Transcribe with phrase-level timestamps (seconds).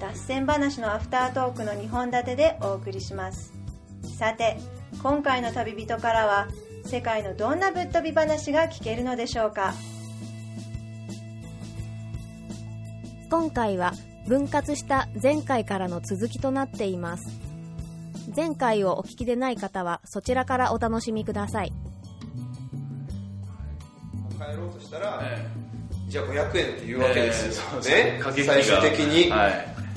[0.00, 3.52] 脱線話のアフタートークの2本立てでお送りします。
[4.16, 4.56] さて
[5.02, 6.48] 今回の旅人からは
[6.84, 9.74] 世界のどんなぶっ飛び話が聞けるのでしょうか？
[13.30, 13.92] 今回は
[14.26, 17.26] 分割した前回からの続きとなっています。
[18.34, 21.72] 前回をお聞きでない方はそちらからお楽しみください。
[24.38, 25.46] 帰ろうとしたら、え
[26.08, 28.22] じゃあ500円って言うわけですよ、えね。
[28.22, 29.72] 最終的に、はい。
[29.72, 29.87] うん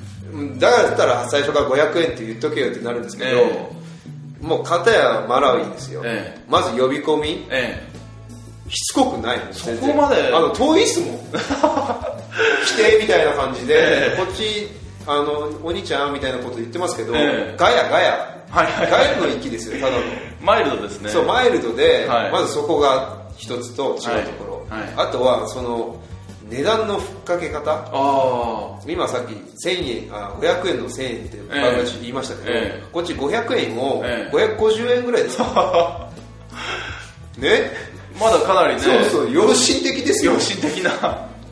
[0.58, 3.70] だからだったら最初から500円って言っとけよってなるんですけど、え
[4.42, 6.44] もう片やマラウイですよ、ええ。
[6.50, 7.47] まず呼び込み。
[7.50, 7.89] え
[8.69, 10.33] しつこくないそこまで。
[10.33, 11.19] あの遠いっすもん。
[12.66, 14.17] 来てみたいな感じで、ええ。
[14.17, 14.69] こっち
[15.06, 17.56] あのお兄ちゃんみたいなこと言ってますけど、ええ。
[17.58, 18.11] ガヤガヤ、
[18.50, 21.09] はいガヤの域ですよただの、え マイルドですね。
[21.09, 22.31] そうマイルドで、はい。
[22.31, 24.81] まずそこが一つと違うところ、はい。
[24.81, 25.08] はい。
[25.08, 25.95] あとはその
[26.52, 27.61] 値段のふっかけ方？
[27.94, 29.31] あ今さっき
[29.66, 32.83] 1000円あ500円の1000円ってバンガチ言いましたけど、ええ。
[32.91, 34.35] こっち500円をええ。
[34.35, 35.39] 550円ぐらいです。
[35.39, 35.45] よ
[37.38, 37.72] ね？
[38.17, 38.81] あまだかなりね。
[38.81, 40.33] そうそう良心的ですよ。
[40.33, 40.91] 良心的な。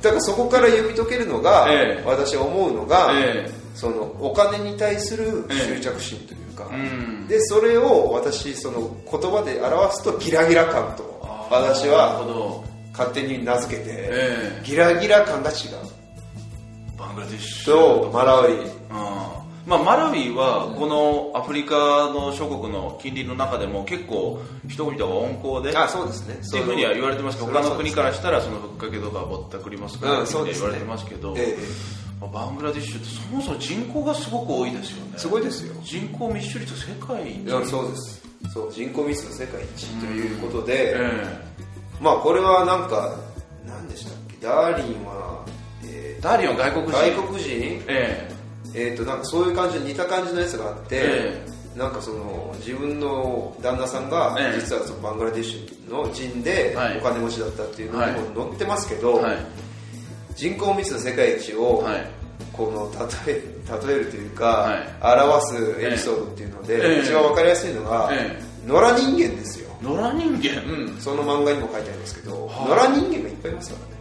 [0.02, 2.04] だからそこから読み解けるのが、ええ。
[2.06, 7.28] 私は思うのが、えそのお金に対する執着心というか、えうん。
[7.28, 12.22] でそれを私その言葉で表すとギラギラ感と私は
[12.92, 15.58] 勝手に名付けて、えギラギラ感が違う。
[16.98, 17.74] バングラディッシュ。
[17.74, 18.56] とマラウイ
[18.90, 21.76] あーまあ、マラウイはこのアフリカ
[22.12, 26.40] の諸国の近隣の中でも結構人々が温厚であそうですね。
[26.42, 31.58] っていうふうには言われてますけど他の国からしたらそのふっかけとかぼったくりますからうんって言われてますけど、ええ。
[32.20, 35.14] まあバングラディッシュってそもそも人口がすごく多いですよね。
[35.18, 35.76] すごいですよ。
[35.84, 38.24] 人口密集率世界にいやそうです。
[38.52, 41.50] そう人口密度世界一ということで、え
[42.02, 43.18] まあこれはなんか
[43.68, 44.46] 何でしたっけ？
[44.46, 45.46] ダーリンは、
[45.86, 46.92] ええダーリンは外国人。
[46.98, 47.54] ー外国人？
[47.88, 48.30] え
[48.74, 48.94] え。
[48.94, 51.46] ー、となんかそういう感じの似た感じのやつがあって、え
[51.76, 54.60] なんかその自分の旦那さんがええ。
[54.60, 56.98] 実はそのバングラデシュの人ではい。
[57.00, 58.22] お金持ちだったっていうのにはい。
[58.30, 59.38] も載ってますけえど、はい。
[60.36, 62.08] 人口密度世界一をはい。
[62.54, 62.92] この
[63.28, 63.44] 例え
[63.88, 65.24] 例えるというか、はい。
[65.24, 67.02] 表すエピソードっていうので、ええ。
[67.02, 68.42] 一番わかりやすいのが、え。
[68.68, 74.00] 野良人間ですよ、野良人間、うん、その漫画にも書いてありますけど、はあ野良人間がいっぱいいますからね。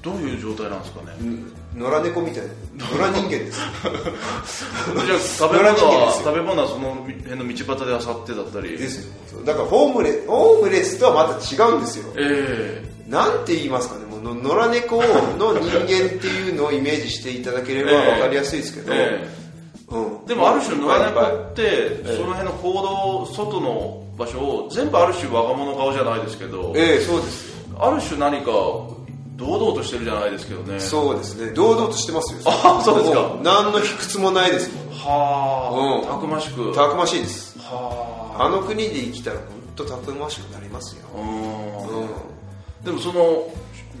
[0.00, 2.44] どういう状態なんですかね、うん野良猫みたい。
[2.76, 3.60] な野良人間です。
[5.06, 8.78] じゃあ食べ物は食べ物はその辺の道端で漁ってだったり。
[8.78, 9.44] ですよ。
[9.44, 12.12] だからホームレホームレスとはまた違うんですよ。
[12.16, 14.06] えなんて言いますかね？
[14.06, 18.12] もうの野良猫の人間っていうのをイメージしていただければええ。
[18.12, 19.28] 分かりやすいですけど、え
[19.90, 27.78] うん、でもある種野良猫ってその辺の行動外の場所を全部ある種我が物顔じゃないですけどええそうですよ。
[27.80, 28.50] ある種何か
[29.38, 30.80] 堂々としてるじゃないですけどね。
[30.80, 31.52] そうですね。
[31.52, 32.40] 堂々としてますよ。
[32.44, 33.20] あそうですか。
[33.22, 34.88] も何の卑屈もないですもん。
[34.88, 36.20] はあ、うん。
[36.20, 36.74] たくましく。
[36.74, 37.56] たくましいです。
[37.60, 38.48] はあ。
[38.48, 39.46] の国で生きたら本
[39.76, 41.02] 当たくましくなりますよ。
[41.14, 42.00] あうん。
[42.00, 42.08] うん。
[42.84, 43.48] でもその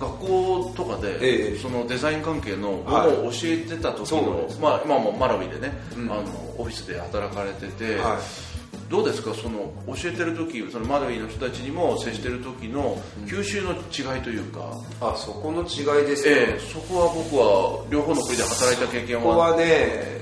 [0.00, 1.58] 学校とかで、ええ。
[1.58, 3.08] そのデザイン関係のものはい。
[3.08, 4.60] を教えてた時の、です。
[4.60, 6.10] まあ今もマラウイでね、うん。
[6.10, 6.22] あの
[6.58, 8.47] オフィスで働かれてて、はい
[8.88, 9.34] どうですか？
[9.34, 16.58] その教えてる時そのマラウイの人たちにも接してる時の吸収の違いというか、あそこの違いですよ、ええ。
[16.72, 19.22] そこは僕は両方の国で働いた経験は。
[19.22, 20.20] ここはね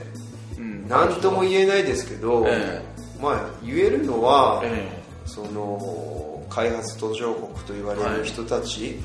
[0.58, 0.88] うん。
[0.88, 2.82] 何とも言えないですけど、え
[3.22, 8.98] まあ言えるのは、えその開発途上国と言われる人たち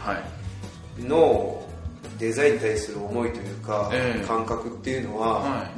[0.99, 1.63] の
[2.17, 4.25] デザインに対する思いというか、ええ。
[4.25, 5.71] 感覚っていうのは、はい。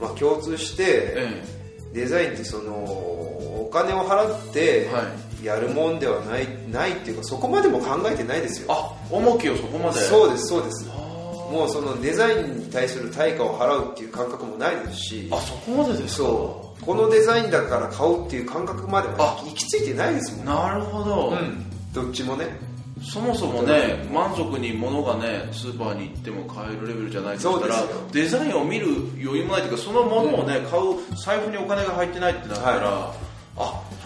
[0.00, 0.84] まあ、共通して、
[1.16, 1.56] え。
[1.94, 3.15] デザインってその
[3.66, 4.88] お金を払って
[5.42, 8.66] やるもんではないないっていうかそこまでも考えてないですよ。
[8.70, 10.00] あ重きをそこまで。
[10.00, 10.88] そうですそうです。
[10.90, 10.96] あ
[11.52, 15.28] もうそのデザインに対する対価を払うっていう感覚もないですし。
[15.32, 16.24] あそこまでですか？
[16.24, 16.84] そう。
[16.84, 19.42] このデザインだから買うっていう感覚まではあ。
[19.44, 20.46] 行き着いてないですもん。
[20.46, 21.64] なるほど、うん。
[21.92, 22.46] どっちもね。
[23.02, 28.40] そもそもね満足に物がねスーパーに行っても買えるレベルじゃないとしたらそうですよ。
[28.40, 28.86] デザインを見る
[29.22, 33.14] 余裕もないというかそのものをね、買う財布にお金が入ってないってなったら、あ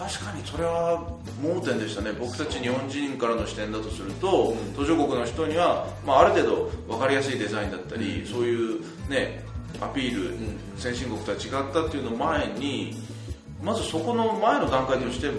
[0.01, 0.99] 確かにそれは
[1.43, 2.11] 盲点でしたね。
[2.19, 9.43] 僕たち日本人からの視点だとすると、途上国の人には、まあ、ある程度分かりやすいデザインだったり、そういうね
[9.79, 10.59] アピール、ん。
[10.75, 12.97] 先進国とは違ったっていうの前に
[13.61, 15.29] まずそこの前の段階として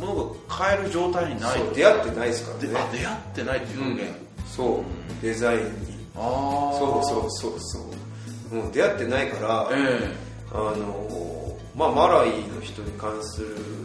[0.00, 1.60] ものが買える状態にない。
[1.74, 2.88] 出会ってないですからね。
[2.92, 4.12] 出会ってないっていう表現、
[4.46, 4.84] そ
[5.20, 5.22] う。
[5.22, 5.98] デザインに。
[6.16, 7.78] ああそうそうそうそ
[8.50, 8.54] う。
[8.54, 10.16] もう出会ってないから、え
[10.50, 13.77] あのまあマライの人に関する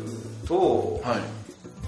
[0.48, 1.19] とえはい。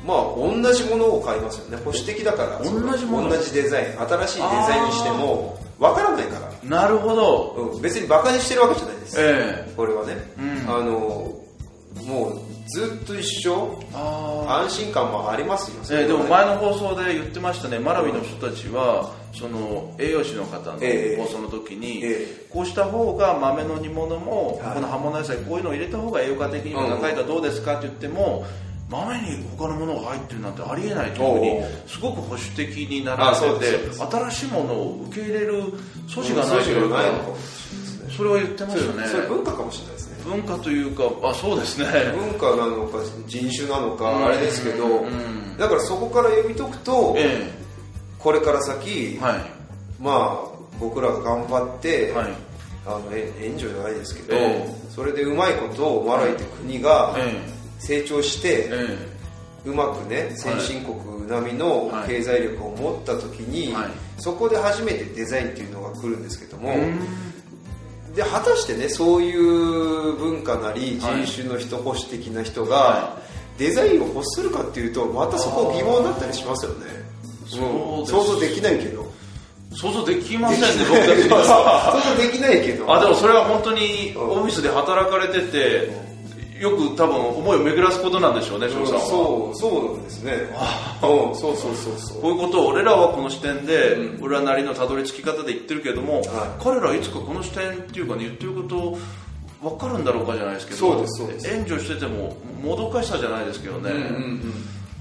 [0.05, 1.77] まあ同じものを買いますよね。
[1.77, 2.59] 保守的だから。
[2.59, 3.29] 同じもの。
[3.29, 3.99] 同じデザイン。
[3.99, 7.71] 新しいデザインにしてもわからないから、なるほど。
[7.75, 9.73] うん、別にバカにしてるわけじゃないです、え。
[9.75, 10.69] これはね、うん。
[10.69, 10.91] あの
[12.05, 13.79] もうずっと一緒？
[14.47, 17.79] 安心感もありますよ、あええでもね前の放送で言ってましたね。
[17.79, 21.17] マラウイの人たちはその栄養士の方のええ。
[21.17, 24.73] 放送の時に、えこうした方が豆の煮物も、はい。
[24.75, 28.45] この葉物野菜こういうのを入れた方が栄養価的にも高いからどうですかって言っても
[28.89, 35.63] 豆に他のものが入ってるなんてありえないというふうにすごく保守的になられてて新しいものを受け入れる
[36.07, 37.01] 素地がないというか
[38.15, 39.07] それは言ってましたね。
[39.07, 40.15] それ文化かもしれないですね。
[40.25, 41.85] 文化というかあそうですね。
[42.15, 42.97] 文化なのか
[43.27, 43.97] 人種なのうん。
[43.97, 45.57] かあれですけどうん。
[45.57, 47.51] だからそこから読み解くとえ
[48.19, 49.41] これから先えはい。
[49.99, 52.31] まあ僕らが頑張ってはい。
[52.87, 54.75] あのえ援助じゃないですけどええ。
[54.93, 57.33] それでうまいことをマライって国がえ
[57.79, 59.69] 成長してええ。
[59.69, 62.07] うまくね先進国並みのはい。
[62.07, 63.87] 経済力を持った時にはい。
[64.17, 66.73] そこで初めてデザインっていうのが来るんですけども
[68.15, 71.25] で果たしてねそういう文化なり人はい。
[71.25, 73.17] 種の人保守的な人がは
[73.57, 76.85] デザインを欲するかっていうとまたそこ疑問だったりしますよね。
[77.47, 78.11] そうです。
[78.11, 79.05] 想像できないけど。
[79.71, 82.91] 想像できませんね 僕たち想像できないけど。
[82.93, 86.04] あでもそれは本当にうんオフィスで働かれてて
[86.65, 89.01] よく多分思いを巡らすことなんでしょうね翔さんは。
[89.01, 90.33] そうそうなんですね。
[90.33, 92.21] うんそうそうそうそう。
[92.21, 94.23] こういうことを俺らはこの視点で、うん。
[94.23, 96.63] 俺らなりのたどり着き方で言ってるけれども、はい。
[96.63, 98.97] 彼らはいつかこの視点っていうかね言ってること
[99.61, 101.47] 分かるんだろうかじゃないですけどそうですそうです。
[101.47, 104.53] 援助しててももどかしさじゃないですけどね、うんうんうん。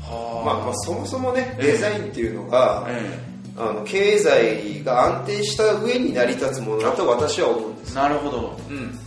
[0.03, 1.73] はまあ、まあそもそもねええ。
[1.73, 8.99] デザインっていうのが、えあの経済が安定した上に成り立つものだと私は思うんです、えなるほど、うん、うん、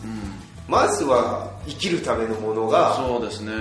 [0.68, 3.52] まずは生きるためのものがそうですね。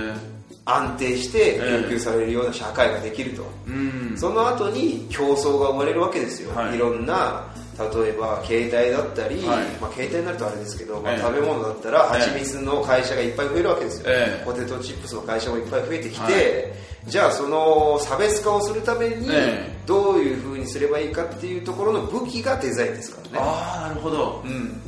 [0.65, 1.83] 安定してええ。
[1.89, 4.17] 研究されるような社会ができると、うん。
[4.17, 6.75] その後に競争が生まれるわけですよ、はい。
[6.75, 7.45] い、ろんな
[7.79, 9.65] 例えば携帯だったり、はい。
[9.79, 11.21] まあ、携帯になるとあれですけど、まあ、ええ。
[11.21, 12.19] 食べ物だったらええ。
[12.19, 14.45] 蜂蜜の会社がいっぱい増えるわけですよ、ええ。
[14.45, 17.11] ポテトチップスの会社もいっぱい増えてきて、はい。
[17.11, 19.77] じゃあその差別化をするためにええ。
[19.85, 23.39] どういうふうにすればいいかっていうところの武器がデザインですからね。
[23.41, 24.43] ああなるほど。
[24.43, 24.81] うん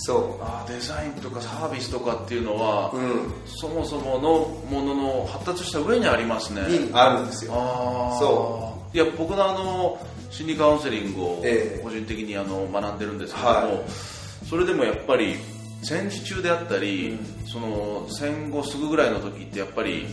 [0.00, 3.32] そあーデザインとかサービスとかっていうのは、ううん。
[3.46, 6.62] そもそものものの発達した上にありますね。
[6.62, 7.52] にあるんですよ。
[7.54, 8.96] ああそう。
[8.96, 9.98] いや僕のあの
[10.30, 11.82] 心理カウンセリングをええ。
[11.82, 13.84] 個人的にあの学んでるんですけども、はい。
[14.48, 15.36] それでもやっぱり
[15.82, 20.06] 戦時中であったり、その戦後すぐぐらいの時ってやっぱり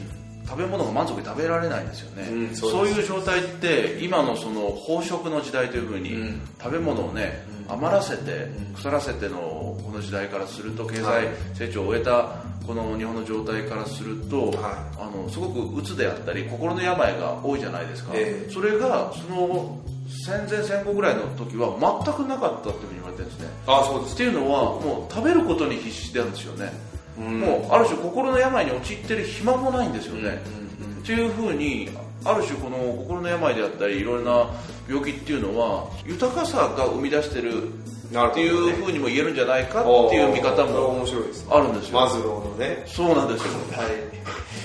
[0.48, 3.00] 食べ物が満足に食べられないんですよね、うんそそううです。
[3.02, 6.42] いう状態って今のその飽食の時代というふうに、うん。
[6.62, 9.38] 食べ物をね、余らせて腐らせての
[9.84, 18.52] この時代からすると経済成長を終えたこの日本の状態からすると、はあのすごく鬱であったり心の病が多いじゃないですか、ええ。
[18.52, 23.48] それがその戦前戦後ぐらいの時は全くなかったっていうふうに言われてるんですね。
[23.68, 24.14] あそうです。
[24.14, 30.66] っていうのはもう食べることに必死なんですよね、うんもうある種心の病に陥ってる暇もないんですよね、うんうん
[31.06, 31.88] っていうふうに
[32.24, 34.48] ある種この心の病であったりいろんな
[34.90, 41.52] 病気っていうのは豊かさが生み出してるっていうふうにも言えるんじゃないかっていう見方も面白いですね。
[41.54, 42.00] あるんですよ。
[42.00, 42.84] マズローのね。
[42.88, 43.54] そうなんですよ。
[43.72, 43.88] はい。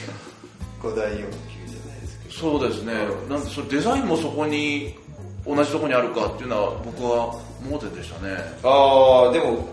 [0.83, 1.37] 五大欲求
[1.67, 2.35] じゃないですけど。
[2.35, 2.95] そうですね。
[3.29, 4.95] なんでそれデザインもそこに
[5.47, 8.35] 同じところにあるかっていうのは僕は盲点でしたね。
[8.63, 9.67] ああでも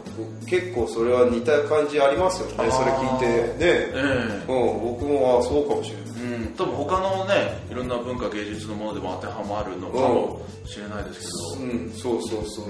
[0.48, 2.54] 結構それは似た感じありますよね。
[2.56, 3.26] それ聞いて。
[3.26, 3.58] ね。
[3.60, 4.46] ええ。
[4.48, 6.08] うん僕もあそうかもしれない。
[6.18, 12.66] うん、多分他のねいろんな文化芸術のものでも当てはまるのかもしれないですけど、うんそうそうそう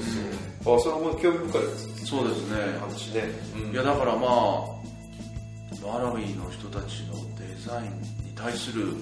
[0.63, 2.58] そう、あそれも興味深いですそうですね。
[2.80, 3.24] 話ね、
[3.56, 3.72] うん。
[3.72, 4.77] いやだからまあ
[5.86, 8.94] マラウイの人たちのデザインに対する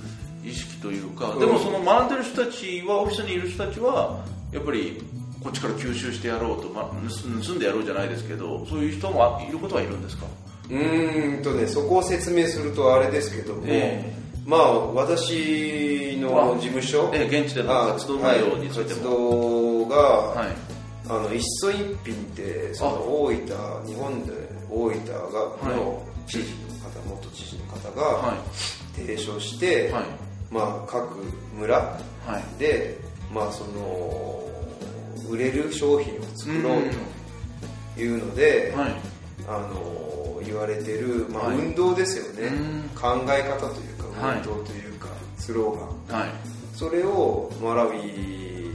[0.46, 1.40] 意識というか、うん。
[1.40, 5.02] でもその学んでる人たちはオフィスにいる人たちはやっぱり
[5.44, 10.26] こっちから吸収してやろうと、まあ、盗盗んでやろうじゃないですけどそういう人もいることはいるんですか？
[10.70, 14.14] うーんとねそこを説明するとあれですけども、え
[14.46, 20.48] まあ私の事務所、ええ現地でのあ活動内容について活も、動が、はい。
[21.08, 24.34] あの一層一品ってその大分日本で
[24.72, 25.14] 大分が
[25.76, 28.34] の知事の方、元知事の方がは
[28.96, 30.04] 提唱して、いはい
[30.52, 31.16] まあ、各
[31.58, 32.00] 村は
[32.58, 32.60] い。
[32.60, 32.98] で、
[33.34, 34.44] まあ、その
[35.30, 36.84] 売れる商品を作ろう
[37.96, 38.94] と、いうので、はい。
[39.48, 41.58] あの言われてる、まあはい。
[41.58, 42.90] 運動ですよね、うん。
[42.96, 44.38] 考え方というかはい。
[44.38, 46.22] 運動というか、スローガン。
[46.22, 46.30] はい。
[46.74, 48.70] それをマラウイ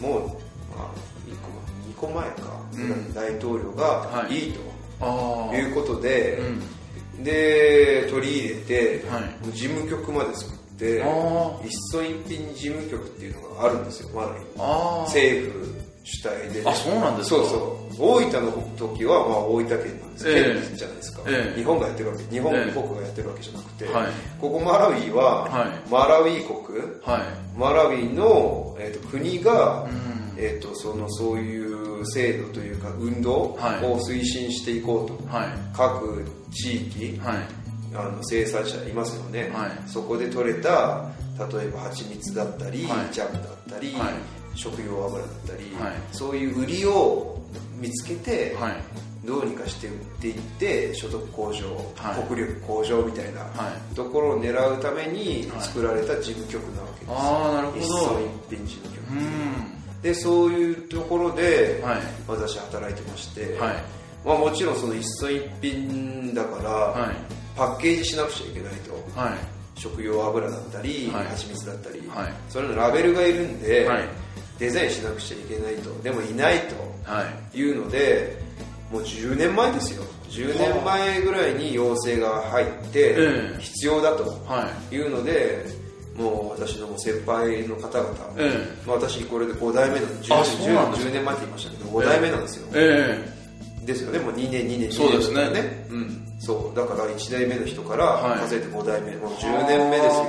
[0.00, 0.38] も、
[0.76, 0.90] まあ、
[1.26, 3.14] 1個2個前か、うん。
[3.14, 4.34] 大統領がはい。
[4.34, 6.38] いいということで、
[7.16, 7.24] うん。
[7.24, 9.52] で取り入れて、はい。
[9.52, 14.38] 事務局まで作って一村一品事務局っていうのがあるんですよマラウイ
[15.06, 17.36] 政府主体でね、あそうなんですか。
[17.36, 18.22] そうそう。
[18.22, 20.44] 大分の時はまあ大分県なんです、ええ。
[20.66, 21.58] 県じゃないですか、ええ。
[21.58, 22.72] 日本がやってるわけ日本ええ。
[22.72, 24.06] 国がやってるわけじゃなくて、はい。
[24.40, 25.90] ここマラウイは、はい。
[25.90, 26.78] マラウイ国。
[27.04, 27.58] はい。
[27.58, 29.90] マラウイの、えー、と国が、うん。
[30.38, 33.80] えー、とそのそういう制度というか運動をはい。
[33.82, 35.48] 推進していこうと、はい。
[35.76, 37.18] 各地域。
[37.18, 37.36] はい
[37.94, 39.70] あの生産者いますよね、はい。
[39.86, 41.04] そこで取れた
[41.38, 43.14] 例えば蜂蜜だったり、はい。
[43.14, 44.12] ジャムだったり、はい。
[44.54, 45.94] 食用油だったり、はい。
[46.12, 47.40] そういう売りを
[47.76, 48.76] 見つけて、はい。
[49.24, 51.66] どうにかして売っていって所得向上、
[51.96, 52.28] はい。
[52.28, 53.46] 国力向上みたいなは
[53.92, 53.94] い。
[53.94, 55.62] ところを狙うためにはい。
[55.62, 57.78] 作られた事務局なわけです、ああなるほど。
[57.78, 59.14] 一村一品事務局う。
[59.14, 60.02] ん。
[60.02, 62.00] でそういうところではい。
[62.26, 63.76] 私働いてまして、はい。
[64.24, 67.16] まあ、もちろんその一村一品だから、はい
[67.58, 68.72] パッケージしなくちゃいけない
[69.14, 69.20] と。
[69.20, 69.32] はい。
[69.74, 71.26] 食用油だったり、はい。
[71.26, 72.32] 蜂蜜だったり、はい。
[72.48, 74.08] それのラベルがいるんで、はい。
[74.58, 75.92] デザインしなくちゃいけないと。
[76.02, 76.54] でもいない
[77.04, 77.52] はい。
[77.52, 78.36] というので
[78.90, 80.02] もう10年前ですよ。
[80.30, 83.14] 10年前ぐらいに要請が入ってえ
[83.56, 83.60] え。
[83.60, 84.94] 必要だとはい。
[84.94, 85.64] いうので
[86.16, 88.12] もう私の先輩の方々、
[88.86, 91.10] 私これで5代目なんで 10, あそうなんですか。
[91.10, 93.37] 10年前って言いましたけど5代目なんですよ、え
[93.88, 94.18] ですよね。
[94.18, 95.86] もう2年2年2年そうですね。
[95.90, 96.26] うん。
[96.38, 96.76] そう。
[96.76, 98.40] だから1代目の人からはい。
[98.40, 100.24] 数えて5代目、もう10年目ですよ。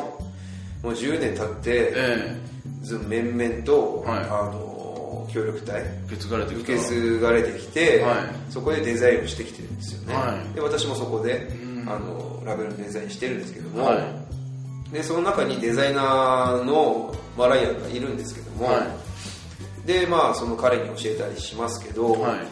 [0.82, 2.38] もう10年経って、ええ。
[2.82, 4.20] ず面々と、はい。
[4.20, 6.62] あの協力隊え受け継がれてきた。
[6.62, 8.18] 受け継がれてきて、はい。
[8.50, 10.56] そこでデザインをしてきてるんですよね、はい。
[10.56, 11.88] で私もそこでん。
[11.88, 14.94] あのラベルのデザインしてるんですけども、はい。
[14.94, 18.88] でその中にデザイナーのマライアンがいるんですけども、は
[19.86, 22.48] でまあその彼に教えたりしますけど、はい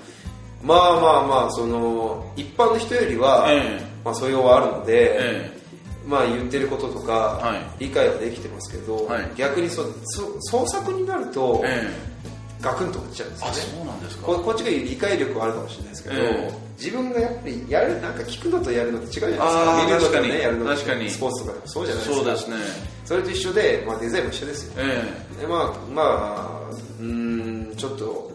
[0.63, 5.57] まあまあまあその一般の人よりは、えまあ、素養はあるので、え
[6.05, 7.83] まあ言ってることとか、はい。
[7.85, 9.31] 理解はできてますけど、はい。
[9.35, 12.17] 逆にそそ創作になると、ええ。
[12.59, 14.25] ガクンと落ちちゃうんですよあねそうなんですか。
[14.25, 19.83] ここっちが理解力はあるかもしれないですけど、え自分がやっぱりやるなんか聞くのとやるのって違うじゃないですか。
[19.85, 20.29] 見るのと確かに。
[20.29, 21.09] ねやるのって確かに。
[21.09, 22.23] スポーツとかでもそうじゃないですか。
[22.25, 22.57] そうですね。
[23.05, 24.73] それと一緒で、まあ、デザインも一緒ですよ。
[24.77, 25.41] え。
[25.41, 28.31] でまあまあうーんちょっと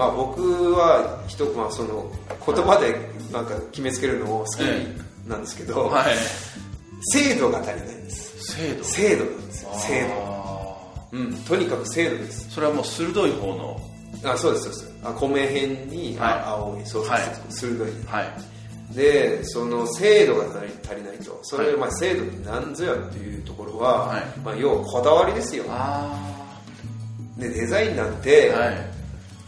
[0.00, 2.10] まあ僕は一まあその
[2.46, 2.96] 言葉で
[3.30, 4.96] なんか決めつけるのを好きえ
[5.28, 6.16] なんですけど、えはい。
[7.12, 8.54] 精度が足りないんです。
[8.56, 8.84] 精度。
[8.84, 9.70] 精度なんですよ。
[9.74, 10.14] 精度。
[10.14, 11.34] あうん。
[11.44, 12.48] とにかく精度です。
[12.48, 13.78] ーそれはもう鋭い方の。
[14.24, 14.98] あそうですそうです。
[15.04, 16.32] あ米辺に、はい。
[16.32, 17.22] あ青いそうそうはい。
[17.50, 17.88] 鋭い。
[18.06, 18.96] はい。
[18.96, 21.38] でその精度が足り足りないと。
[21.42, 21.76] それ、はい。
[21.76, 24.22] まあ精度って何ぞやっていうところは、はい。
[24.42, 25.64] まあ、要はこだわりですよ。
[25.68, 26.18] あ
[27.36, 28.99] でデザインなんて、あはい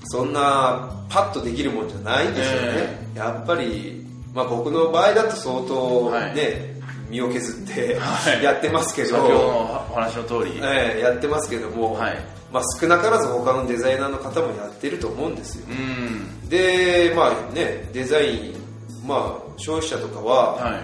[0.04, 2.68] そんなパッとできるもんじゃないんですよね、
[3.14, 4.04] えやっぱり、
[4.34, 6.34] まあ、僕の場合だと相当はい。
[6.34, 8.42] ね、身を削ってはい。
[8.42, 10.58] やってますけど、先ほどのお話の通り。
[10.62, 12.18] ええやってますけども、はい。
[12.52, 15.66] まあ、少なからず他のデザイナーの方もやってると思うんですよ。
[15.70, 16.48] うん。
[16.48, 18.54] でまあねデザイン
[19.06, 20.76] まあ消費者とかはは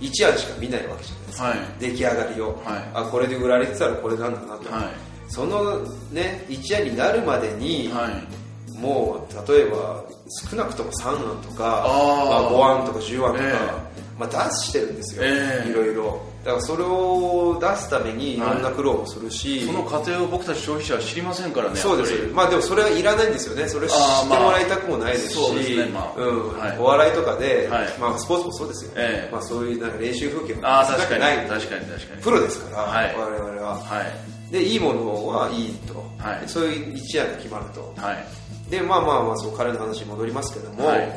[0.00, 0.06] い。
[0.06, 1.58] 一案しか見ないわけじゃないですか、はい。
[1.78, 2.90] 出来上がりを、はい。
[2.94, 4.84] あこれで売られてたらこれなんだなと、はい。
[5.28, 5.78] その
[6.12, 8.41] ね一案になるまでに、はい
[8.82, 10.04] もう例えば
[10.50, 12.30] 少なくとも3案とかあー。
[12.30, 14.02] まあ、5案とか10案とか、え。
[14.18, 15.70] まあ、出してるんですよ、ええ。
[15.70, 16.20] いろいろ。
[16.44, 18.40] だからそれを出すためにい。
[18.40, 22.12] ろんな苦労もするし、その過程を僕たち消費者は知りませんからねそうです。
[22.32, 23.68] まあでもそれはいらないんですよね。
[23.68, 25.46] それを知ってもらいたくもないですし、まあ。
[25.46, 26.20] そうですねまあ。
[26.20, 26.58] うん。
[26.58, 26.78] はい。
[26.78, 27.88] お笑いとかで、はい。
[28.00, 29.32] まあ、スポーツもそうですよ、ええ。
[29.32, 31.20] まあ、そういうなんか練習風景もああ確かに。
[31.20, 32.22] ない確かに確かに。
[32.22, 33.16] プロですから、はい。
[33.16, 33.78] 我々は。
[33.78, 34.52] はい。
[34.52, 36.48] でいいものはいいと、はい。
[36.48, 37.94] そういう一案が決まると。
[37.96, 38.41] はい
[38.72, 41.08] でまあまあまあそう彼の話に戻りますけども、はい。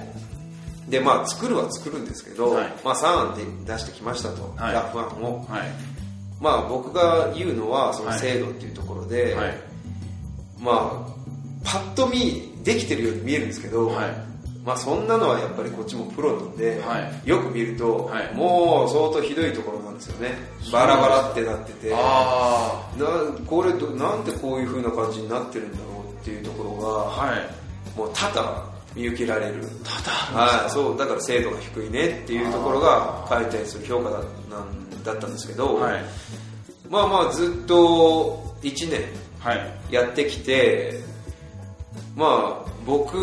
[0.90, 2.74] でまあ作るは作るんですけど、はい。
[2.84, 4.74] まあ3案で出してきましたと、はい。
[4.74, 5.46] ラフ案を。
[5.48, 5.62] はい。
[6.42, 9.58] まあ僕が言うのはその精度っていうところで、はい。
[10.60, 11.14] まあ
[11.64, 14.12] パッと見できてるように見えるんですけど、はい。
[14.66, 17.30] まあそんなのはやっぱりこっちもプロなんで、はい。
[17.30, 18.36] よく見ると、はい。
[18.36, 20.36] もう相当ひどいところなんですよね。
[20.74, 21.94] バラバラってなってて。
[21.96, 23.06] あな
[23.48, 27.40] これどなんでこういう風な感じになってるんだろうっていうところがあはい。
[27.96, 29.62] もう多々見受けられる。
[29.84, 30.12] ただ
[30.62, 34.24] はい、そうだから精度が低いねっていうところが書いたりする評価だな
[34.64, 36.04] んだったんですけど、はい。
[36.90, 39.02] まあまあずっと1年
[39.40, 39.94] はい。
[39.94, 41.00] やってきて
[42.16, 43.14] まあ僕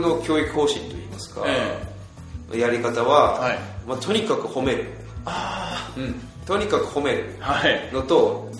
[0.00, 3.58] の教育方針といいますか、えやり方は、はい。
[3.86, 4.86] まあ、とにかく褒める、
[5.24, 7.88] あうん、とにかく褒めるあはい。
[7.92, 8.50] のと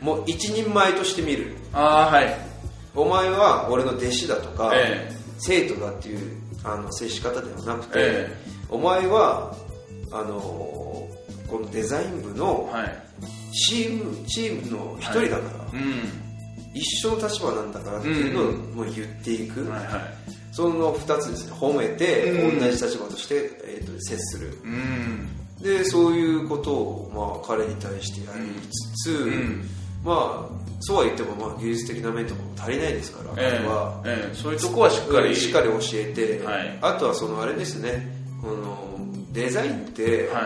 [0.00, 1.56] もう一人前として見る。
[1.72, 2.49] ああはい
[2.94, 8.36] お前は俺の弟子だとか、え生徒だっていうあの接し方ではなくて、え
[8.68, 9.54] お前は
[10.12, 10.40] あの
[11.48, 13.10] このデザイン部のはい。
[13.52, 15.40] チームチームの一人だから、
[15.72, 16.02] うん。
[16.72, 20.00] 一緒の立場なんだからっていうのをもう言っていく、はいはい。
[20.52, 21.52] その2つですね。
[21.52, 22.60] 褒めて、うん。
[22.60, 24.56] 同じ立場として、えー、と接する。
[24.64, 25.28] うん。
[25.60, 28.50] でそういうことを、まあ、彼に対してやり
[28.94, 29.62] つつ、ん
[30.04, 36.78] まあそうは言っても、まあ、技術的な面とかも足りないですから、え彼は、えええそういうとこはしっかりしっかり教えて、はい。
[36.80, 38.08] あとはそのあれですね
[38.40, 38.96] この
[39.32, 40.40] デザインって、は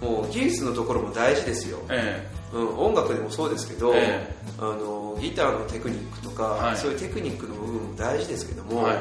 [0.00, 0.04] い。
[0.04, 6.76] もう技術のところも大事ですよ、えうん、音楽でもそうですけど、えあのギターのテクニックとか、はい。
[6.76, 8.96] そういうテクニックの部分も大事ですけども、はい。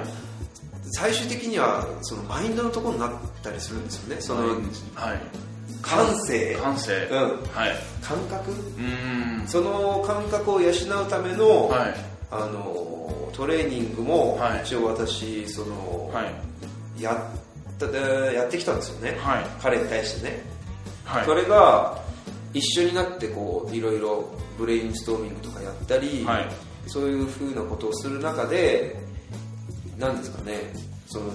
[0.94, 3.12] 最終的にはそのマインドのところになっ
[3.44, 4.22] たりするんですよね。
[4.22, 4.48] その、
[4.96, 5.48] はい
[5.82, 6.56] 感性。
[6.56, 7.08] 感性。
[7.12, 7.20] うん、
[7.54, 7.76] はい。
[8.02, 8.52] 感覚？
[8.52, 8.54] う
[9.44, 9.48] ん。
[9.48, 11.96] その感覚を養うための、はい。
[12.30, 14.62] あのトレーニングもはい。
[14.64, 16.24] 一応私その、は
[16.98, 17.02] い。
[17.02, 17.18] やっ
[17.80, 17.86] た
[18.34, 19.46] やってきたんですよね、はい。
[19.62, 20.42] 彼に対してね、
[21.06, 21.26] はい。
[21.26, 22.02] それが
[22.54, 26.50] 一緒になってこういろいろブレインストーミングとかやったり、はい。
[26.88, 28.96] そういうふうなことをする中で
[29.98, 30.74] 何ですかね
[31.06, 31.26] その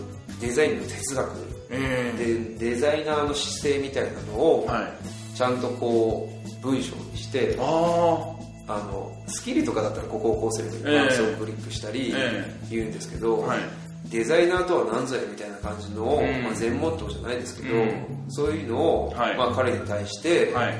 [0.41, 5.37] デザインの哲学ええでデザイナーの姿勢みたいなのをはい。
[5.37, 8.37] ちゃんとこう文章にしてあ
[8.69, 11.01] あのスキルとかだったらここをこうすればいい、ええ。
[11.01, 13.59] マウスをクリックしたりえ言うんですけど、あはい。
[14.11, 16.43] デザイナーとは何ぞやみたいな感じの、うん。
[16.43, 18.07] まあ、全モットーじゃないですけど、うん。
[18.29, 19.37] そういうのを、はい。
[19.37, 20.75] まあ、彼に対して、はい。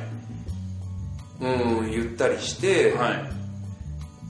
[1.41, 3.31] うん、言ったりして、はい。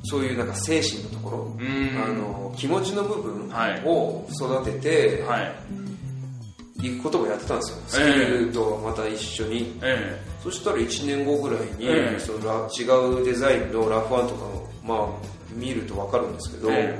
[0.04, 2.02] そういうなんか精神のところ、うん。
[2.02, 3.82] あの気持ちの部分はい。
[3.84, 5.24] を育てて
[6.82, 9.78] はいいくこともやってたんですよ、スキルとまた一緒に。
[9.82, 12.18] えそしたら1年後ぐらいに、ええ。
[12.18, 15.08] そのラ違うデザインのラフワンとかを、まあ、
[15.54, 16.98] 見ると分かるんですけど、え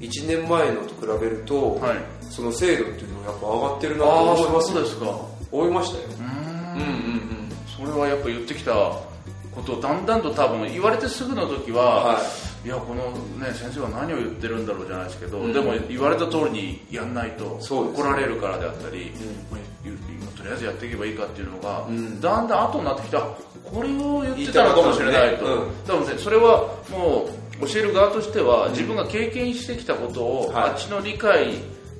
[0.00, 1.98] 1年前のと比べると、はい。
[2.28, 4.72] その精度っていうのがやっぱ上がってるなと思います。
[4.72, 5.20] そうですか。
[5.52, 6.04] 思いましたよ。
[6.08, 7.88] うーんうんうんうん。
[7.88, 13.10] それはやっぱ言ってきたことをだんだんと多分言われてすぐの時は、、はいやこの
[13.44, 15.52] ね先生は何を言ってるんだろうじゃないですけど、うん。
[15.52, 19.12] でも言われた通りにやんないと怒られるからであったり、
[19.50, 19.98] まあゆゆ
[20.36, 22.20] とりあえずやっていけばいいかっていうのが、ん。
[22.20, 23.22] だんだん後になってきたあ
[23.64, 27.28] これを言ってたのかもしれないと、ね多分ねそれはも
[27.60, 30.70] う教える側としては、自分が経験してきたことを、はい。
[30.70, 31.54] あっちの理解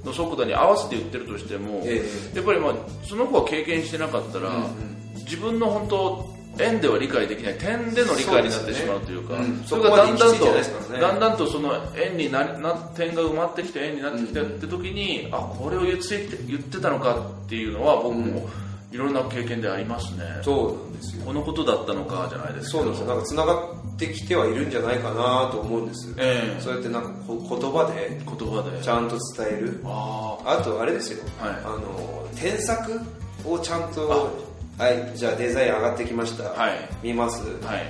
[0.04, 4.50] の速度に合わせて言ってるとしても、えやっぱりまあその子は経験してなかったら、
[5.24, 9.44] 自分の本当円では理解できない点での理解になってしまうというかね。
[9.44, 9.64] うん。
[9.64, 10.62] それがだんだんとね。
[11.00, 18.48] だんだんとその円になな点が埋まってきて円になってきたって時に、あこれを言って言ってたのかっていうのは僕も
[18.90, 21.24] いろんな経験でありますね、そうなんですよ。
[21.24, 22.94] このことだったのかじゃないですけど。
[22.94, 23.44] そうなんですよ。
[23.46, 26.60] なんか繋がってきてはいるんじゃないかなと思うんです、ええ。
[26.60, 28.82] そうやってなんかこ言葉で言葉で。
[28.82, 29.80] ちゃんと伝える。
[29.84, 31.50] ああとあれですよ、はい。
[31.64, 33.00] あの添削
[33.46, 34.51] をちゃんと
[34.82, 36.72] はいじゃあデザイン上がってきました、はい。
[37.02, 37.40] 見ます？
[37.62, 37.86] あはい。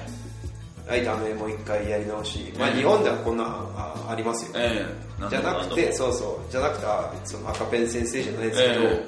[0.86, 4.84] はいダメもう一回やり直し、まあ、ええ日本ではこんなあありますよ、え
[5.24, 5.30] え。
[5.30, 6.52] じゃなくてそうそう。
[6.52, 9.06] じゃなくてあその赤ペン先生じゃないですけど、え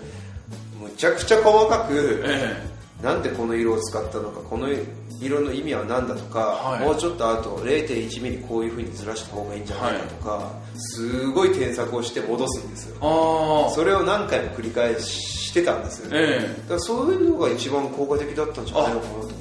[0.81, 2.57] むちゃくちゃ細かく、え
[3.03, 4.69] なんでこの色を使ったのかこの
[5.21, 6.81] 色の意味は何だとか、はい。
[6.87, 12.97] もうちょっとあと0.1ミリこういうふうにずらした方がいいんじゃないかとか、すごい添削をして戻すんですよ。
[13.03, 16.63] ああそれを何回も繰り返してたんですよ、ええ。
[16.63, 19.35] だからそういうのが一番効果的だったんじゃないのかなと思って。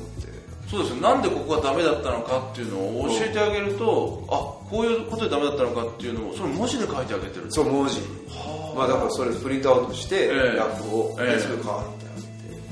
[0.69, 0.95] そうですよ。
[0.97, 7.45] なんでここがダメだったのかっていうのを教えてあげると、あこういうことでダメだったのかっていうのをそれ文字で書いてあげてる。
[7.49, 7.99] そう文字。
[8.75, 10.57] まあだからそれプリントアウトして、ええ。
[10.57, 11.39] ラップをええ。
[11.39, 12.03] すぐ変わって。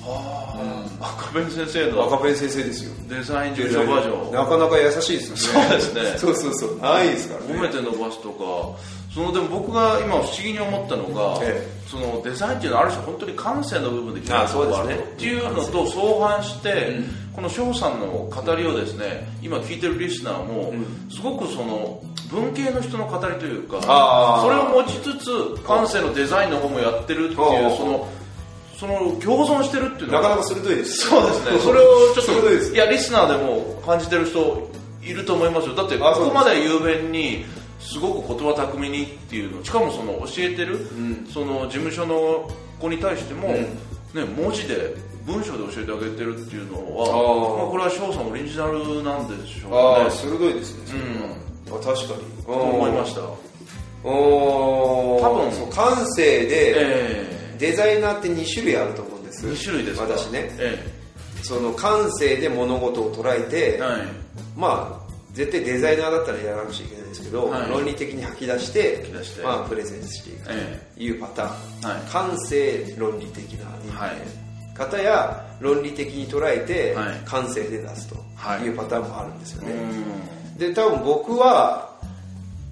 [0.02, 2.92] はあ、赤ペン先生あげての赤ペン先生ですよ。
[3.08, 4.34] デザイン事務所バージョン。
[4.34, 5.70] なかなか優しいですよね。
[5.70, 6.18] そうですね。
[6.18, 6.78] そうそうそう。
[6.80, 7.54] ないですからね。
[7.54, 8.80] 褒めて伸ばすとか
[9.14, 17.00] そのでも僕が今不思議に思ったのが、えそのデザインっていうのはある種本当に感性の部分で決まるところがあるっていうのと相反して、
[17.36, 20.74] この翔さんの語りをですね今聞いてるリスナーも、
[21.10, 23.82] すごくその文系の人の語りというか
[24.42, 28.10] それを持ちつつ感性のデザインの方もやってるっていうその
[28.82, 31.08] その共存してるっていうのがなかなか鋭いです。
[31.08, 31.60] そうですね。
[31.62, 32.74] それをちょっと、鋭いです。
[32.74, 34.72] いや、リスナーでも感じてる人
[35.04, 35.76] いると思いますよ。
[35.76, 37.46] だって、ここまで雄弁に、
[37.82, 40.88] すごく言葉巧みにっていうの、しかもその教えてる、
[41.34, 43.68] その事務所の子に対しても、ね、
[44.38, 50.10] 文字で、文章で教えてあげてるっていうのは、まあ、これは翔さんオリジナルなんでしょうああね。
[50.10, 50.88] 鋭いですね
[51.68, 52.44] それは、あ確かに。
[52.44, 53.22] と思いました。
[54.04, 55.22] おー。
[55.22, 55.52] 多分。
[55.52, 59.48] そう感性でえデザイナーって2種類あると思うんです。
[59.48, 60.04] え2種類ですか。
[60.06, 60.50] 私ね。
[60.60, 61.02] え
[61.44, 64.02] その感性で物事を捉えて、えはい。
[64.58, 67.70] まあ絶対デザイナーだったらやらなくちゃいけないんですけど、はい。
[67.70, 69.06] 論理的に吐き出して
[69.44, 72.02] まあ、プレゼンしていくとえいうパターン、はい。
[72.12, 74.78] 感性論理的な人間、はい。
[74.78, 77.16] 方や論理的に捉えて、はい。
[77.26, 78.62] 感性で出すとはい。
[78.62, 79.74] いうパターンもあるんですよね、
[80.54, 80.58] うん。
[80.58, 81.90] で多分僕は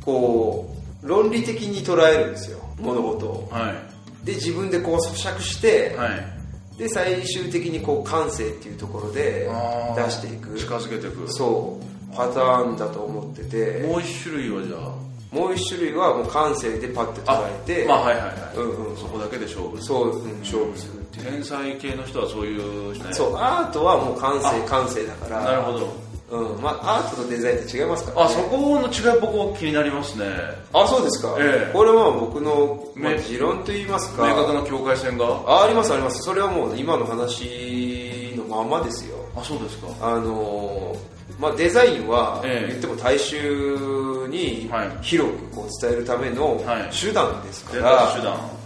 [0.03, 2.59] こう論理的に捉えるんですよ。
[2.77, 3.47] 物事を。
[3.51, 4.25] はい。
[4.25, 6.77] で自分でこう咀嚼して、はい。
[6.77, 9.49] で最終的にこう感性っていうところで
[9.95, 10.57] 出していく。
[10.57, 11.31] 近づけていく。
[11.31, 13.85] そうパターンだと思ってて。
[13.87, 15.35] もう一種類はじゃあ。
[15.35, 17.85] もう一種類はもう感性でパッて捉えて。
[17.87, 19.81] まあはいはいはい、うんうんそこだけで勝負。
[19.81, 21.31] そう、うん、勝負するっていう。
[21.31, 24.51] 天才系の人はそういう、ね、そうアートはもう感性あ。
[24.67, 25.41] 感性だから。
[25.41, 26.09] なるほど。
[26.31, 30.27] うんまあ、アートとデザインって違いますから、ね、あそこの違い僕は気になりますね。
[30.71, 31.73] あそうですか、ええ。
[31.73, 34.27] これは僕の、まあ、め持論といいますか。
[34.27, 35.25] 明確な境界線が？
[35.25, 36.21] あありますあります。
[36.21, 39.88] それはもう今の話のまんまですよあそうですか。
[40.02, 42.67] あのーまあ、デザインはええ。
[42.69, 44.89] 言っても大衆にはい。
[45.02, 46.89] 広くこう伝えるためのはい。
[46.91, 48.13] 手段ですか伝ら、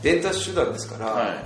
[0.02, 1.38] 伝達手段ですから、はい。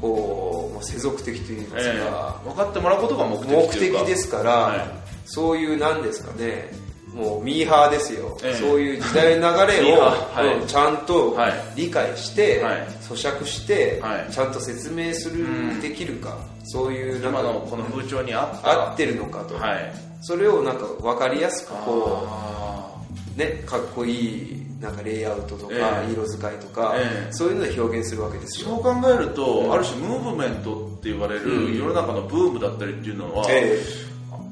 [0.00, 3.36] こうまあ世俗的といいますえか、え分かってもらうことが目
[3.68, 4.78] 的ですから、はい。
[5.26, 6.70] そういうなんですかね
[7.14, 8.54] もうミーハーですよ、ええ。
[8.54, 10.58] そういう時代の流れを、はい。
[10.60, 11.52] うんちゃんとはい。
[11.76, 12.86] 理解して、はい。
[13.02, 14.32] 咀嚼して、はい。
[14.32, 16.36] ちゃんと説明する、うんできるか。
[16.64, 19.92] そういう今のこの風潮に合合ってるのかと、はい。
[20.22, 22.96] それをなんか分かりやすくこあ
[23.36, 26.12] うねかっこいいなんかレイアウトとか、ええ。
[26.12, 27.32] 色使いとか、ええ。
[27.32, 28.68] そういうので表現するわけですよ。
[28.68, 33.78] ーそう考えると、ある種ムーブメントって言われる世の中のブームだったりっていうのは、え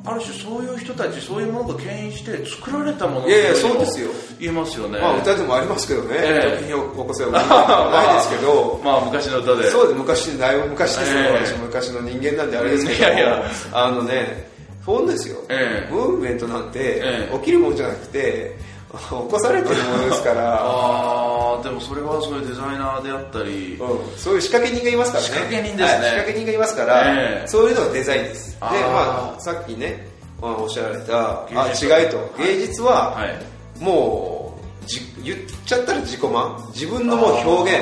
[0.05, 4.11] ある種そういう人たちそういうものが牽引して作られたものいやいやそうですよ。
[4.41, 4.99] 言えますよね。
[4.99, 6.17] まあ歌でもありますけどね。
[6.17, 6.59] ええ。
[6.59, 8.81] 時に起こせばないですけど。
[8.83, 9.71] まあ昔の歌で。
[9.71, 11.23] そうで昔だいぶ昔ですよ、え。
[11.23, 13.45] え私昔の人間なんであれですけどいやいや。
[13.73, 14.51] あのね
[14.85, 15.93] そうですよ、ええ。
[15.93, 17.39] ムーブメントなんてええ。
[17.39, 18.57] 起きるもんじゃなくて
[18.91, 20.61] 起こされてるものですから、
[21.63, 25.27] でもそれはそういうデザイナーであったり、うん、そういう仕掛け人がいますからね。
[25.29, 25.85] 仕掛け人ですね。
[25.85, 27.49] はい仕掛け人がいますから、ええ。
[27.49, 28.53] そういうのがデザインです。
[28.53, 30.07] でまあさっきね、
[30.41, 32.35] まあ、おっしゃられたあ違いと。
[32.39, 33.83] 芸術は、はい。
[33.83, 36.71] もうじ言っちゃったら自己満。
[36.75, 37.81] 自分のもう表現。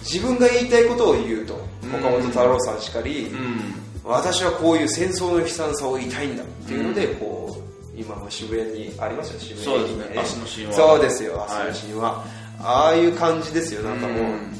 [0.00, 1.58] 自分が言いたいことを言うと。
[1.84, 1.94] うん。
[1.96, 3.74] 岡本太郎さんしかり、うん。
[4.04, 6.42] 私はこういう戦争の悲惨さを言いたいんだ。
[6.42, 7.56] っていうので、こ
[7.94, 9.88] う今も渋谷にありますよ渋谷に。
[9.88, 10.14] そうですね。
[10.16, 11.32] 明日の神話そうですよ。
[11.32, 11.72] 明はい。
[11.72, 12.24] 日の神話、
[12.60, 13.82] ああいう感じですよ。
[13.82, 14.58] なんかもう、うん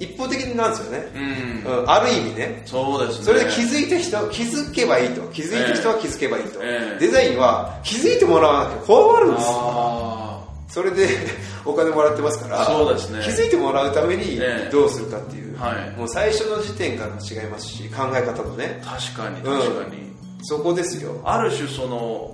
[0.00, 1.80] 一方的なんですよね、うん。
[1.80, 1.90] うん。
[1.90, 2.62] ある意味ね。
[2.66, 3.24] そうですね。
[3.24, 5.22] それで気づいた人気づけばいいと。
[5.28, 6.98] 気づいた人は気づけばいいと、ええ。
[6.98, 9.46] デザインは気づいてもらわなきゃ怖がるんです。
[9.48, 11.08] あそれで
[11.64, 13.22] お金もらってますからそうですね。
[13.22, 14.70] 気づいてもらうためにええ。
[14.72, 15.98] どうするかっていう、はい。
[15.98, 18.82] もう最初の時点からも違いますし考え方もね。
[18.84, 19.60] あ確かにうん。
[19.60, 21.20] 確かに、そこですよ。
[21.24, 22.32] ある種その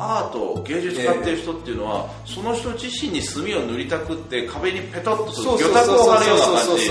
[0.00, 6.86] アート芸術家っていう人っていうのは、その人自身に墨を塗りたくって壁にペトッと魚拓を貼るような感じ。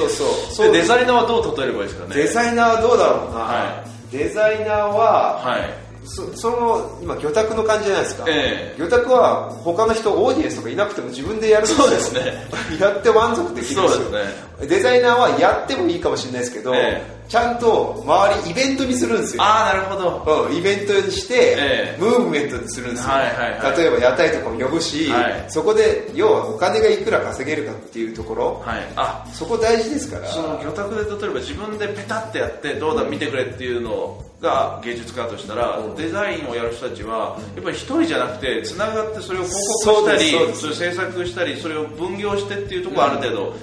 [0.54, 0.72] そう。
[0.74, 2.16] でデザイナーはどう例えればいいですかね？
[2.16, 5.88] デザイナーはどうだろうな、はデザイナーは、はい。
[6.04, 8.80] そその今魚拓の感じじゃないですか、ええ。
[8.80, 12.48] 魚拓は他の人オーディエンスとかいなくても自分でやるんそうですね。
[12.80, 14.04] やって満足できるんですよ。
[14.04, 14.28] そうで
[14.62, 19.44] すデザイナーはやってもいいかもしれないですけど、えちゃんと周りイベントにするんですよ。
[19.44, 20.48] ああなるほど。
[20.50, 22.02] うんイベントにして、ええ。
[22.02, 23.78] ムーブメントにするんですよ、はいはいはい。
[23.78, 25.46] 例えば屋台とかも呼ぶし、はい。
[25.50, 28.82] そこで要はお金がいくら稼げるかっていうところ、はい。
[28.96, 30.28] あそこ大事ですから。
[30.28, 35.96] その魚拓で例えば自分でペタってやってどうだ見てくれっていうのが芸術家だとしたら、うん。
[35.96, 43.56] デザインをやる人たちはやっぱり一人じゃなくてつながってそれを広告したりそれを制作したりそれを分業してっていうところはある程度、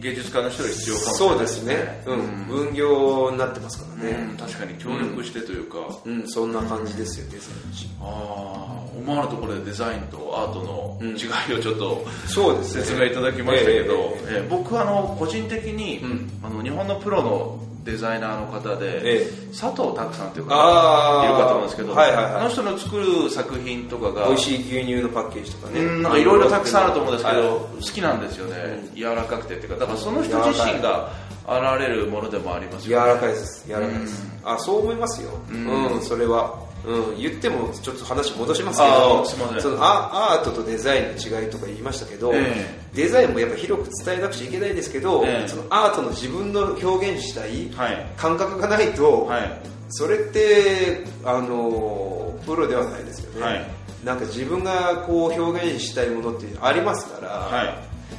[0.00, 2.18] 芸術家の人が必要かもしれそないうですね、うん。
[2.18, 2.46] うん。
[2.46, 6.28] 分業になってますからね、うん確かに協力してというか、うん。
[6.28, 12.82] そんな感じですよデザインああ思わぬところでデザインとアートの違いをちょっと、そうですね。
[12.82, 13.96] 説明いただきましたけど、え
[14.30, 16.30] ええー僕はあの個人的に、うん。
[16.42, 25.80] あの日本のプロのデザイナーの方で、え佐藤拓さんという方がいるかと思うんですけど、あの人の作る作品とかが美味しい牛乳のパッケージとかね。
[25.80, 27.58] うんなんかいろいろたくさんあると思うんですけど、はい。
[27.76, 31.12] 好きなんですよね、柔らかくてっていうかだからその人自身が
[31.46, 33.04] 現れるものでもありますよね。
[33.06, 33.64] 柔らかいです。
[33.66, 35.30] 柔らかいです、あそう思いますよ。
[35.50, 45.48] うん、それは、うん、言ってもちょっと話戻しますけあどそのアアートとデザインの違いとか言いましたけど、えデザインもやっぱ広く伝えなくちゃいけないんですけど、ええ。
[45.48, 48.12] そのアートの自分の表現したいはい。
[48.16, 49.60] 感覚がないと、はい。
[49.90, 53.66] それってあのプロではないですよね、はい。
[54.02, 57.74] なんか自分がこう表現したいものってありますから、はい。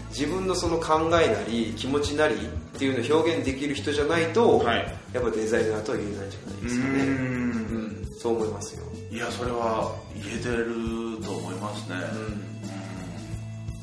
[0.10, 2.38] 自分のその考えなり気持ちなりっ
[2.77, 4.77] ていうのを表現できる人じゃないと、はい。
[5.12, 7.03] やっぱデザイナーとは言えないんじゃないですかね。
[7.03, 10.65] うんそう思いますよ、いやそれは言えてる
[11.23, 11.95] と思いますね、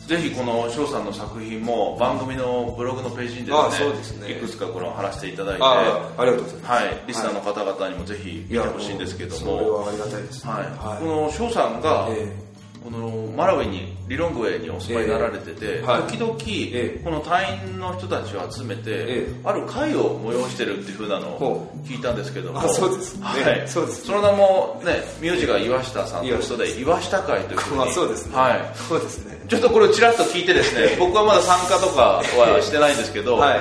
[0.06, 4.28] ぜひこの翔さんの作品も番組のブログのページにあですね。
[4.28, 6.70] ねいくつかこの貼らせていただいてありがとうございます。
[6.70, 10.52] はい、リスナーの方々にもぜひ見てほしいんですけどそれも、はありがたいですね。
[10.52, 11.02] はい。
[11.02, 12.45] この翔さんが、え
[12.86, 15.84] このマラウイにリロングウェイにお住まいになられてて、ええ。
[15.84, 16.02] はい。
[16.02, 17.00] 時々、ええ。
[17.02, 19.40] この隊員の人たちを集めて、ええ。
[19.42, 22.60] ある会を催してるっていう風なのをほ聞いたんですけども。
[22.60, 23.24] あそうですね。
[23.24, 24.06] はい、そうですね。
[24.06, 27.16] その名もね名字が岩下さんということで岩下。
[27.22, 27.78] 会というふうに。
[27.78, 28.72] まあそうですね、はい。
[28.88, 29.36] そうですね。
[29.48, 33.60] ちょっとこれをちらっと聞いてですね僕はまだ参加とかはしてないんですけど、はい。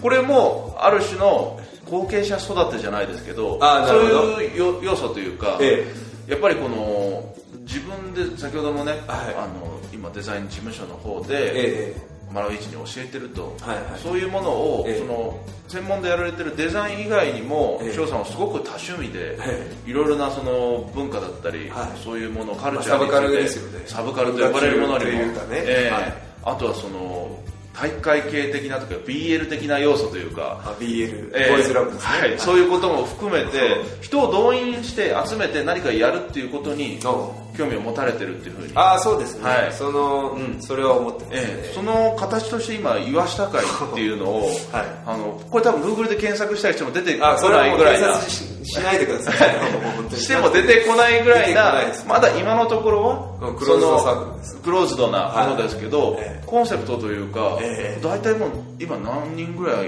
[0.00, 4.02] これもある種の後継者育てじゃないですけどそう
[4.40, 5.84] いうよ要素というか、え
[6.26, 7.61] やっぱりこの自
[7.96, 9.34] 分で先ほどもね、はい。
[9.34, 11.96] あの今デザイン事務所の方えで、え
[12.32, 14.98] マラウイチに教えてると、はいはいそういうものを、ええ。
[14.98, 17.94] その専門でやられてるデザイン以外にもええ。
[17.94, 21.98] 翔、さんはすごく多趣味で、えいろいろなその文化だったり、はい。
[22.02, 23.84] そういうものカルチャーまあサブカルですよね。
[23.86, 25.26] サブカルと呼ばれるものにも、ね。
[25.52, 25.94] ええ。
[25.94, 26.14] はい。
[26.44, 27.42] あとはその
[27.74, 31.50] 大会系的なとか BL 的な要素というか、あ BL、ええ。
[31.50, 39.72] ボーイズラブですね、はい、そういうことも含めて人を動員して集めて何かやるっていうことにお興味を持たれてるっていうふうに、ああそうですね、はい。
[39.72, 40.62] そのうん。
[40.62, 41.72] それは思ってますね、ええ。
[41.74, 44.86] その形として今岩下会っていうのを、 はい。
[45.06, 49.50] あのこれ多分 Google で検索したりしても出てこあそれはもうないぐらいなししないでください。
[50.16, 52.06] しても出てこないぐらいなないです。
[52.06, 54.36] まだ今のところはうんクローズドサークル。
[54.38, 56.46] ですクローズドなものですけど、はいええ。
[56.46, 58.00] コンセプトというか、ええ。
[58.02, 59.86] 大体もう今何人ぐらい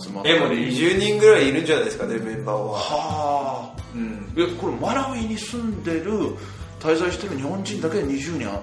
[0.00, 2.72] 集まってえもう20人ぐらいいるんじゃないですかねメンバーは。
[2.72, 3.82] はあ。
[3.94, 4.32] うん。
[4.36, 6.36] えこれマラウイに住んでる
[6.82, 8.60] 滞在してる日本人だけで20人あ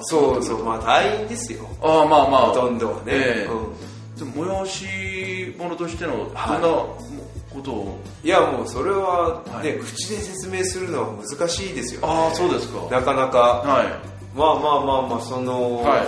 [0.00, 1.68] そうそうまあ隊員ですよ。
[1.82, 2.40] ああまあまあ。
[2.46, 3.52] ほとんどはね、ええ。
[3.52, 4.32] うん。
[4.32, 9.78] でも催し物としてのどんなはいことを、いやもうそれはね、はい。
[9.80, 12.06] 口で説明するのは難しいですよね。
[12.08, 12.80] ああそうですか。
[12.90, 13.38] なかなか。
[13.38, 14.38] はい。
[14.38, 16.06] まあまあまあまあその、は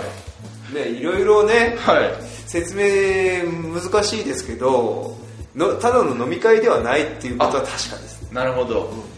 [0.73, 2.13] ねいろいろねはい。
[2.47, 3.43] 説明
[3.73, 5.17] 難しいですけど
[5.55, 8.31] のただの飲み会ではないっていうことは確かです。
[8.31, 8.85] なるほど。
[8.85, 9.10] うん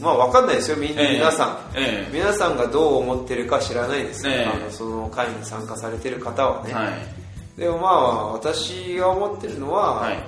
[0.00, 0.76] まあわかんないですよ。
[0.76, 1.18] みんな、ええ。
[1.18, 2.10] 皆さん、ええ。
[2.12, 4.22] 皆さんがどう思ってるか知らないです。
[4.22, 4.44] けど、ええ。
[4.46, 7.60] あのその会に参加されてる方はね、はい。
[7.60, 10.18] でもまあ私が思ってるのは、はい。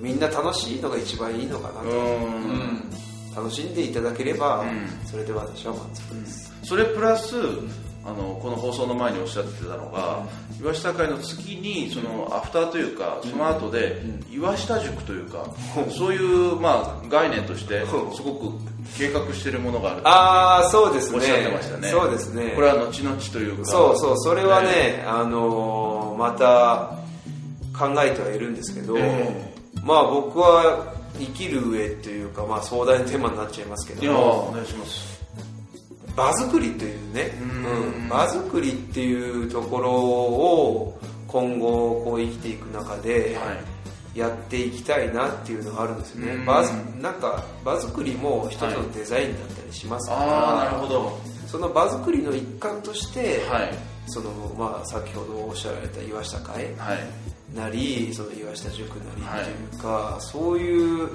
[0.00, 2.90] みんな楽しいのが一番いいのかなと、うーん。
[3.34, 4.88] 楽しんでいただければ、うん。
[5.06, 7.34] それで私は満足です、それプラス
[8.08, 10.24] あのこの放送の前におっしゃってたのが、
[10.60, 14.00] 岩下会の次にそのアフターというかその後で
[14.32, 15.44] 岩下塾というか、
[15.90, 18.14] そういうまあ概念としてうん。
[18.14, 18.52] すごく
[18.96, 21.18] 計画しているものがあるああそうですね。
[21.18, 21.88] おっしゃってましたね。
[21.88, 22.52] そうですね。
[22.54, 23.64] これは後々というか。
[23.66, 24.18] そうそう。
[24.18, 26.98] それはね、えあのーまた
[27.78, 34.12] 考えてはいるんですけど、えまあ僕は生きる上というか、まあ、壮大なテーマになっちゃいますけど。
[34.12, 35.17] お願いします
[36.18, 38.02] 場作りというね、うん。
[38.02, 38.08] うん。
[38.08, 43.58] 場作りっていうところを今後こう生きていく中ではい。
[44.18, 46.44] やっていきたいなっていうのがあるんですよね、うん。
[46.44, 51.18] 場づなんか場作りも一つのデザインだったりしますから、ああなるほど。
[51.46, 53.74] その場作りの一環として、はい。
[54.06, 56.98] そのまあ、先ほどおっしゃられた岩下会はい。
[57.54, 61.10] なりその岩下塾なりっていうか、そういう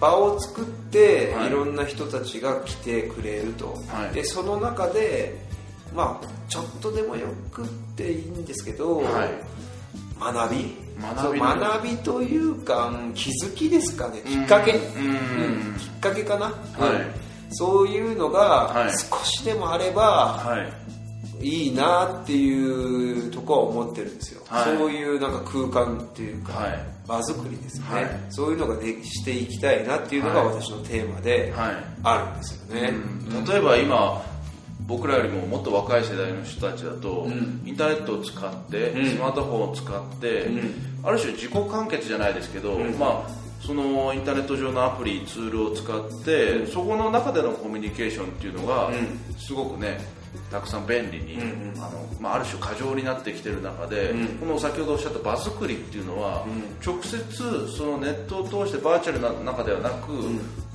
[0.00, 1.46] 場を作って、はい。
[1.48, 4.14] い、ろんな人たちが来てくれると、はい。
[4.14, 5.36] でその中で
[5.94, 9.30] まあちょっとでもよくっていいんですけど、はい。
[10.20, 10.86] 学び。
[10.98, 14.22] 学び学びというかうん気づきですかね。
[14.26, 14.78] きっかけ、うん。
[14.78, 16.94] うんきっかけかな、はい。
[16.94, 18.86] うんそういうのはい。
[18.86, 20.86] が少しでもあれば、はい
[21.40, 24.76] いいなっていうとこは思ってるんですよ、はい。
[24.76, 26.78] そういうなんか空間っていうか、はい。
[27.06, 28.20] 場作りですね、はい。
[28.30, 30.54] そういうのがでしていきたいなっていうのがはい。
[30.56, 31.74] 私のテーマではい。
[32.02, 32.94] あるんですよね、
[33.30, 33.44] うん。
[33.44, 34.22] 例えば今
[34.86, 37.62] 僕らよりももっと若い世代の人たちだと、うん。
[37.64, 39.06] インターネットを使って、うん。
[39.10, 40.74] スマートフォンを使って、うん。
[41.02, 42.98] ある種自己完結じゃないですけど、うん。
[42.98, 49.18] まあそのインターネット上のアプリツールを使って、そこの中でのコミュニケーションっていうのが、うん。
[49.38, 49.98] すごくね
[50.50, 51.82] たくさん便利に、うんうん。
[51.82, 54.26] あのまあ、ある種過剰になってきてる中で、うん。
[54.38, 56.76] この先ほどおっしゃった場作りっていうのは、うん。
[56.84, 57.18] 直接
[57.76, 60.12] そのネットを通してバーチャルな中ではなく、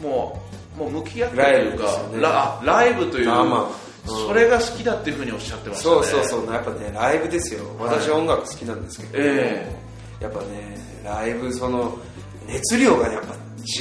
[0.02, 2.68] もうもう向き合ってというかライね。
[2.68, 3.30] ライブという、
[4.06, 5.96] それが好きだっていうふうにおっしゃってましたね。
[5.96, 7.66] そうそうそうやっぱねライブですよ。
[7.80, 9.76] 私はい音楽好きなんですけど、え
[10.20, 11.98] やっぱねライブその
[12.48, 13.36] 熱量がやっぱ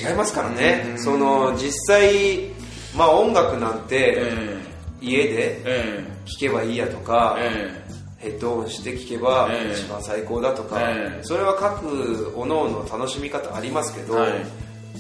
[0.09, 0.87] 違いますからね。
[0.91, 1.03] うん。
[1.03, 2.51] その実際
[2.97, 4.59] まあ音楽なんてえ
[5.01, 6.05] 家でええ。
[6.27, 7.85] 聴けばいいやとか、え
[8.19, 9.73] ヘッドオンして聴けばええ。
[9.73, 11.23] 一番最高だとか、ええ。
[11.23, 14.33] それは各おのの楽しみ方ありますけど、はい。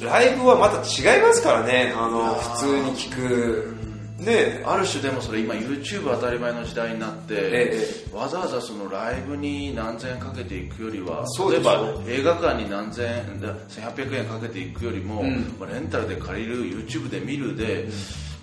[0.00, 3.76] ライブはまた違いますからねあの普通に聴く。
[4.18, 4.62] ね。
[4.64, 15.54] ある種でもそれ今 YouTube 当たり前の時代になって、えわざわざそのライブに何千円かけていくよりはそうでしょ例えば映画館に何千円だ1800円かけていくよりも、ん。
[15.58, 17.88] まあレンタルで借りる YouTube で見るで、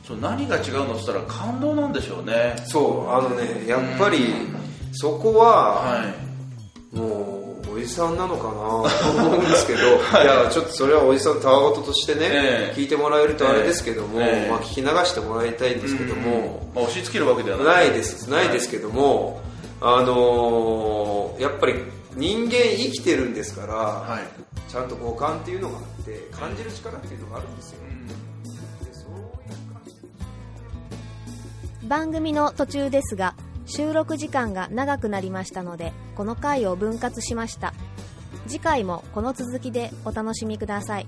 [0.08, 2.56] そう何が違うのって言ったら感動なんでしょうね。
[2.66, 4.34] そうあのねやっぱり
[4.94, 6.96] そこははい。
[6.96, 9.80] もうおじさんなのかなと思うんですけど、
[10.24, 12.80] い、やちょっとそれはおじさんたわごととしてね、ええ。
[12.80, 14.50] 聞いてもらえるとあれですけども、ええ。
[14.50, 17.66] まあ、聞き流してもらいたいんですけども、まあ、押し付けるわけではない。
[17.66, 19.42] ないですないですけども、
[19.82, 21.76] あのーやっぱり
[22.16, 24.72] 人間生きてるんですから、はい。
[24.72, 27.87] ちゃんと五感っていうのがあって感じる力っていうのがあるんですよ、
[31.88, 37.74] 番組の途中ですが収録時間が長くなりましたのでこの回を分割しました。
[38.48, 41.08] 次回もこの続きでお楽しみください。